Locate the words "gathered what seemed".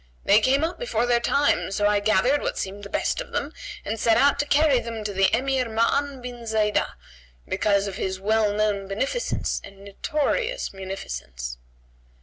1.99-2.83